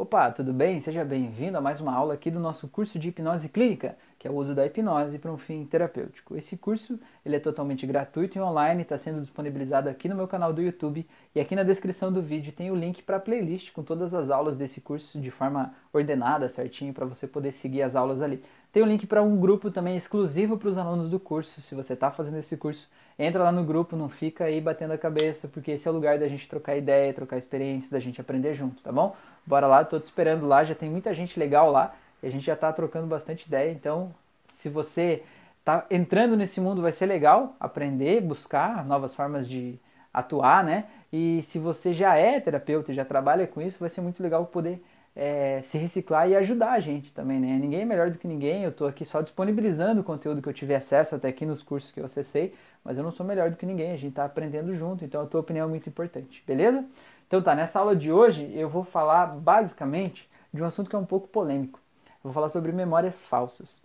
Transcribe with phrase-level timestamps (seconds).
[0.00, 0.80] Opa, tudo bem?
[0.80, 4.30] Seja bem-vindo a mais uma aula aqui do nosso curso de hipnose clínica, que é
[4.30, 6.36] o uso da hipnose para um fim terapêutico.
[6.36, 10.52] Esse curso ele é totalmente gratuito e online, está sendo disponibilizado aqui no meu canal
[10.52, 13.82] do YouTube e aqui na descrição do vídeo tem o link para a playlist com
[13.82, 18.22] todas as aulas desse curso de forma ordenada, certinho, para você poder seguir as aulas
[18.22, 18.40] ali.
[18.78, 21.60] Tem o link para um grupo também exclusivo para os alunos do curso.
[21.60, 22.88] Se você está fazendo esse curso,
[23.18, 26.16] entra lá no grupo, não fica aí batendo a cabeça, porque esse é o lugar
[26.16, 29.16] da gente trocar ideia, trocar experiência, da gente aprender junto, tá bom?
[29.44, 32.46] Bora lá, tô te esperando lá, já tem muita gente legal lá e a gente
[32.46, 33.72] já está trocando bastante ideia.
[33.72, 34.14] Então,
[34.52, 35.24] se você
[35.58, 39.76] está entrando nesse mundo, vai ser legal aprender, buscar novas formas de
[40.14, 40.84] atuar, né?
[41.12, 44.46] E se você já é terapeuta e já trabalha com isso, vai ser muito legal
[44.46, 44.80] poder
[45.14, 47.58] é, se reciclar e ajudar a gente também, né?
[47.58, 50.52] Ninguém é melhor do que ninguém, eu estou aqui só disponibilizando o conteúdo que eu
[50.52, 53.56] tive acesso até aqui nos cursos que eu acessei, mas eu não sou melhor do
[53.56, 56.84] que ninguém, a gente está aprendendo junto, então a tua opinião é muito importante, beleza?
[57.26, 60.98] Então tá, nessa aula de hoje eu vou falar basicamente de um assunto que é
[60.98, 61.80] um pouco polêmico.
[62.06, 63.82] Eu vou falar sobre memórias falsas.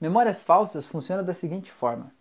[0.00, 2.12] Memórias falsas funcionam da seguinte forma: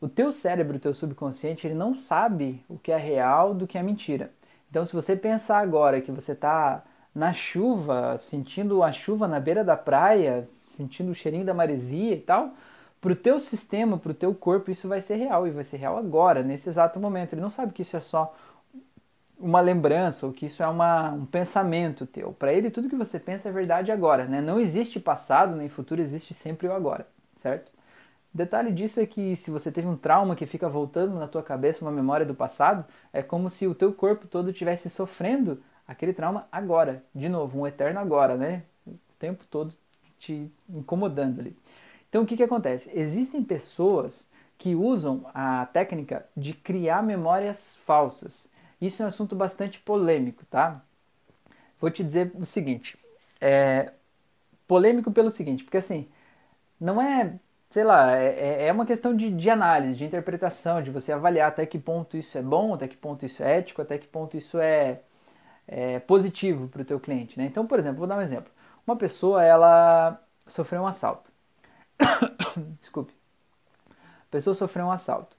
[0.00, 3.76] o teu cérebro, o teu subconsciente, ele não sabe o que é real do que
[3.76, 4.32] é mentira.
[4.70, 6.84] Então, se você pensar agora que você está
[7.18, 12.20] na chuva, sentindo a chuva na beira da praia, sentindo o cheirinho da maresia e
[12.20, 12.54] tal,
[13.00, 15.78] para o teu sistema, para o teu corpo, isso vai ser real e vai ser
[15.78, 17.32] real agora, nesse exato momento.
[17.32, 18.34] Ele não sabe que isso é só
[19.38, 22.32] uma lembrança ou que isso é uma, um pensamento teu.
[22.32, 24.40] Para ele, tudo que você pensa é verdade agora, né?
[24.40, 27.06] Não existe passado nem futuro, existe sempre o agora,
[27.42, 27.70] certo?
[28.32, 31.84] Detalhe disso é que se você teve um trauma que fica voltando na tua cabeça,
[31.84, 36.46] uma memória do passado, é como se o teu corpo todo estivesse sofrendo aquele trauma
[36.52, 38.62] agora, de novo, um eterno agora, né?
[38.86, 39.74] O tempo todo
[40.18, 41.56] te incomodando ali.
[42.08, 42.90] Então o que, que acontece?
[42.94, 44.28] Existem pessoas
[44.58, 48.50] que usam a técnica de criar memórias falsas.
[48.80, 50.82] Isso é um assunto bastante polêmico, tá?
[51.80, 52.98] Vou te dizer o seguinte,
[53.40, 53.92] é
[54.66, 56.08] polêmico pelo seguinte, porque assim,
[56.80, 57.38] não é,
[57.70, 61.48] sei lá, é, é, é uma questão de, de análise, de interpretação, de você avaliar
[61.48, 64.36] até que ponto isso é bom, até que ponto isso é ético, até que ponto
[64.36, 65.00] isso é,
[65.68, 67.46] é positivo para o teu cliente, né?
[67.46, 68.50] Então, por exemplo, vou dar um exemplo.
[68.86, 71.30] Uma pessoa, ela sofreu um assalto.
[72.80, 73.12] Desculpe.
[73.90, 75.36] A pessoa sofreu um assalto.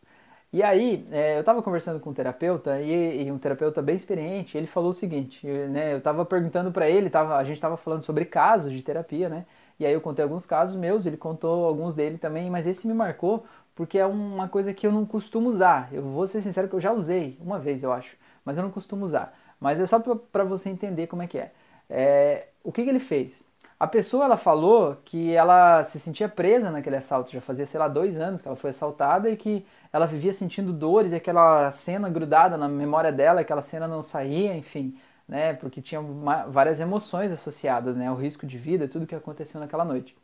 [0.52, 4.58] E aí, é, eu estava conversando com um terapeuta e, e, um terapeuta bem experiente,
[4.58, 8.02] ele falou o seguinte, né, eu estava perguntando para ele, tava, a gente estava falando
[8.04, 9.46] sobre casos de terapia, né?
[9.80, 12.94] E aí eu contei alguns casos meus, ele contou alguns dele também, mas esse me
[12.94, 15.88] marcou porque é uma coisa que eu não costumo usar.
[15.94, 18.72] Eu vou ser sincero que eu já usei uma vez, eu acho, mas eu não
[18.72, 19.34] costumo usar.
[19.60, 21.52] Mas é só para você entender como é que é.
[21.90, 23.44] é o que, que ele fez?
[23.80, 27.88] A pessoa ela falou que ela se sentia presa naquele assalto, já fazia, sei lá,
[27.88, 32.10] dois anos que ela foi assaltada e que ela vivia sentindo dores e aquela cena
[32.10, 37.32] grudada na memória dela, aquela cena não saía, enfim, né, porque tinha uma, várias emoções
[37.32, 40.16] associadas, né, ao risco de vida, tudo que aconteceu naquela noite.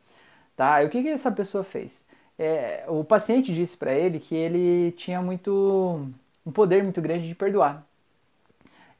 [0.56, 0.82] Tá?
[0.82, 2.04] E o que, que essa pessoa fez?
[2.38, 6.06] É, o paciente disse para ele que ele tinha muito
[6.44, 7.86] um poder muito grande de perdoar.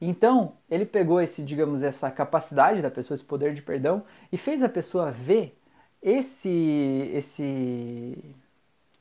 [0.00, 4.62] Então, ele pegou esse, digamos, essa capacidade da pessoa, esse poder de perdão, e fez
[4.62, 5.58] a pessoa ver
[6.02, 8.34] esse, esse,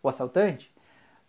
[0.01, 0.73] o assaltante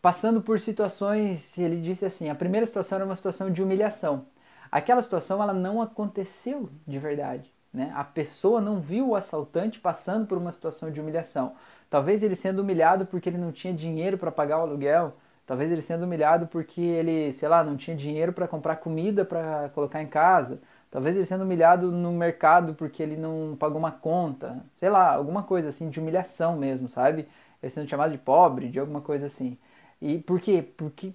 [0.06, 4.26] passando por situações, ele disse assim, a primeira situação era uma situação de humilhação.
[4.70, 7.92] Aquela situação ela não aconteceu de verdade, né?
[7.92, 11.56] A pessoa não viu o assaltante passando por uma situação de humilhação.
[11.90, 15.16] Talvez ele sendo humilhado porque ele não tinha dinheiro para pagar o aluguel,
[15.46, 19.70] Talvez ele sendo humilhado porque ele, sei lá, não tinha dinheiro para comprar comida para
[19.74, 20.60] colocar em casa.
[20.90, 24.64] Talvez ele sendo humilhado no mercado porque ele não pagou uma conta.
[24.74, 27.28] Sei lá, alguma coisa assim de humilhação mesmo, sabe?
[27.62, 29.56] Ele sendo chamado de pobre, de alguma coisa assim.
[30.02, 30.66] E por quê?
[30.76, 31.14] Porque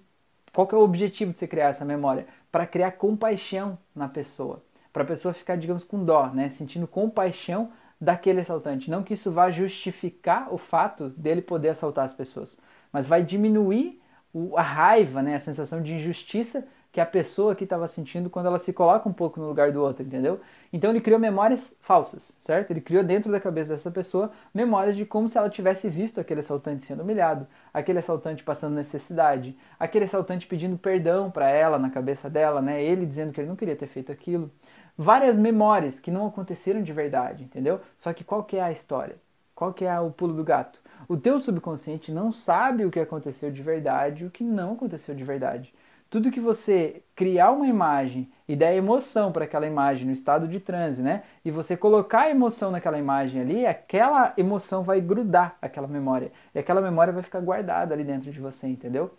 [0.52, 2.26] qual que é o objetivo de você criar essa memória?
[2.50, 4.62] Para criar compaixão na pessoa.
[4.92, 6.48] Para a pessoa ficar, digamos, com dó, né?
[6.48, 7.70] Sentindo compaixão
[8.00, 8.90] daquele assaltante.
[8.90, 12.58] Não que isso vá justificar o fato dele poder assaltar as pessoas,
[12.92, 14.01] mas vai diminuir
[14.32, 18.46] o, a raiva, né, a sensação de injustiça que a pessoa aqui estava sentindo quando
[18.46, 20.40] ela se coloca um pouco no lugar do outro, entendeu?
[20.70, 22.70] Então ele criou memórias falsas, certo?
[22.70, 26.40] Ele criou dentro da cabeça dessa pessoa memórias de como se ela tivesse visto aquele
[26.40, 32.28] assaltante sendo humilhado, aquele assaltante passando necessidade, aquele assaltante pedindo perdão para ela na cabeça
[32.28, 32.82] dela, né?
[32.84, 34.50] Ele dizendo que ele não queria ter feito aquilo.
[34.96, 37.80] Várias memórias que não aconteceram de verdade, entendeu?
[37.96, 39.16] Só que qual que é a história?
[39.54, 40.81] Qual que é o pulo do gato?
[41.12, 45.14] O teu subconsciente não sabe o que aconteceu de verdade e o que não aconteceu
[45.14, 45.74] de verdade.
[46.08, 50.58] Tudo que você criar uma imagem e der emoção para aquela imagem no estado de
[50.58, 51.22] transe, né?
[51.44, 56.32] E você colocar a emoção naquela imagem ali, aquela emoção vai grudar aquela memória.
[56.54, 59.10] E aquela memória vai ficar guardada ali dentro de você, entendeu?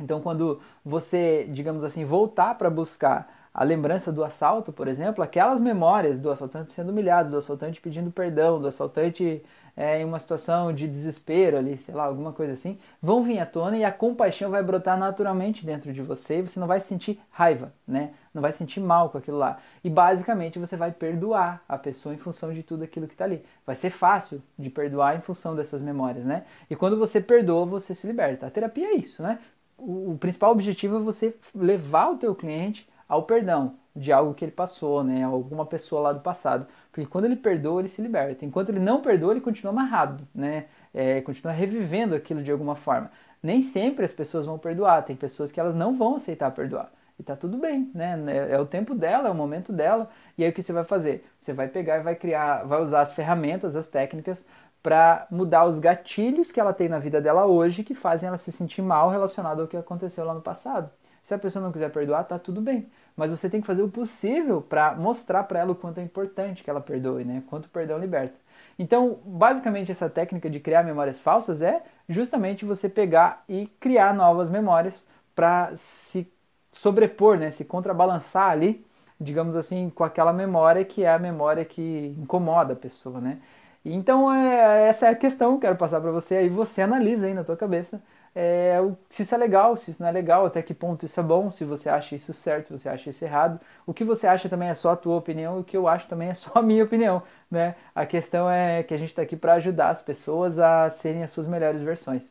[0.00, 5.60] Então, quando você, digamos assim, voltar para buscar a lembrança do assalto, por exemplo, aquelas
[5.60, 9.42] memórias do assaltante sendo humilhado, do assaltante pedindo perdão, do assaltante
[9.76, 13.46] é, em uma situação de desespero ali, sei lá, alguma coisa assim, vão vir à
[13.46, 17.20] tona e a compaixão vai brotar naturalmente dentro de você e você não vai sentir
[17.30, 18.12] raiva, né?
[18.32, 19.58] Não vai sentir mal com aquilo lá.
[19.82, 23.44] E basicamente você vai perdoar a pessoa em função de tudo aquilo que está ali.
[23.66, 26.44] Vai ser fácil de perdoar em função dessas memórias, né?
[26.68, 28.46] E quando você perdoa, você se liberta.
[28.46, 29.38] A terapia é isso, né?
[29.76, 34.52] O, principal objetivo é você levar o teu cliente ao perdão de algo que ele
[34.52, 35.24] passou, né?
[35.24, 36.66] Alguma pessoa lá do passado.
[36.92, 38.44] Porque quando ele perdoa, ele se liberta.
[38.44, 40.66] Enquanto ele não perdoa, ele continua amarrado, né?
[40.94, 43.10] É, continua revivendo aquilo de alguma forma.
[43.42, 45.04] Nem sempre as pessoas vão perdoar.
[45.04, 46.92] Tem pessoas que elas não vão aceitar perdoar.
[47.18, 48.16] E tá tudo bem, né?
[48.28, 50.08] É, é o tempo dela, é o momento dela.
[50.38, 51.26] E aí o que você vai fazer?
[51.40, 54.46] Você vai pegar e vai criar, vai usar as ferramentas, as técnicas
[54.82, 58.50] para mudar os gatilhos que ela tem na vida dela hoje que fazem ela se
[58.50, 60.90] sentir mal relacionado ao que aconteceu lá no passado.
[61.22, 63.88] Se a pessoa não quiser perdoar, tá tudo bem mas você tem que fazer o
[63.88, 67.42] possível para mostrar para ela o quanto é importante que ela perdoe, né?
[67.48, 68.34] Quanto o perdão liberta.
[68.78, 74.48] Então, basicamente, essa técnica de criar memórias falsas é justamente você pegar e criar novas
[74.48, 76.30] memórias para se
[76.72, 77.50] sobrepor, né?
[77.50, 78.84] Se contrabalançar ali,
[79.20, 83.38] digamos assim, com aquela memória que é a memória que incomoda a pessoa, né?
[83.84, 86.36] Então, é, essa é a questão que eu quero passar para você.
[86.36, 88.02] Aí você analisa aí na tua cabeça
[88.34, 88.78] é,
[89.08, 91.50] se isso é legal, se isso não é legal, até que ponto isso é bom,
[91.50, 93.60] se você acha isso certo, se você acha isso errado.
[93.86, 96.06] O que você acha também é só a tua opinião, e o que eu acho
[96.08, 97.22] também é só a minha opinião.
[97.50, 97.74] Né?
[97.94, 101.30] A questão é que a gente está aqui para ajudar as pessoas a serem as
[101.32, 102.22] suas melhores versões.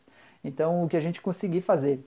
[0.44, 2.06] Então, o que a gente conseguir fazer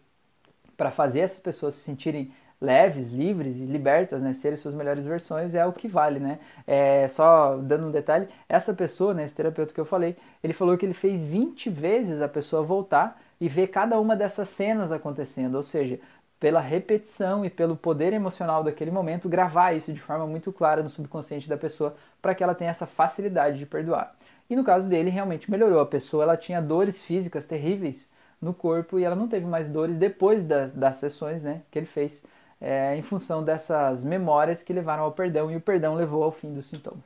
[0.77, 5.55] para fazer essas pessoas se sentirem leves, livres e libertas, né, serem suas melhores versões
[5.55, 6.38] é o que vale, né?
[6.67, 10.79] É, só dando um detalhe, essa pessoa, né, esse terapeuta que eu falei, ele falou
[10.79, 15.56] que ele fez 20 vezes a pessoa voltar e ver cada uma dessas cenas acontecendo,
[15.56, 15.99] ou seja,
[16.39, 20.89] pela repetição e pelo poder emocional daquele momento, gravar isso de forma muito clara no
[20.89, 24.15] subconsciente da pessoa para que ela tenha essa facilidade de perdoar.
[24.49, 25.81] E no caso dele, realmente melhorou.
[25.81, 28.09] A pessoa ela tinha dores físicas terríveis
[28.41, 31.87] no corpo e ela não teve mais dores depois das, das sessões né, que ele
[31.87, 32.23] fez,
[32.61, 36.55] é, em função dessas memórias que levaram ao perdão e o perdão levou ao fim
[36.55, 37.03] dos sintomas.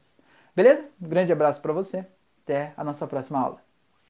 [0.55, 0.85] Beleza?
[1.01, 2.05] Um grande abraço para você.
[2.45, 3.66] Até a nossa próxima aula.